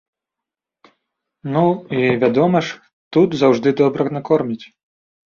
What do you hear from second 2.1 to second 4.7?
вядома ж, тут заўжды добра накормяць.